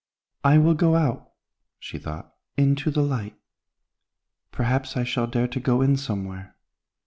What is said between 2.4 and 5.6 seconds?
"into the light. Perhaps I shall dare to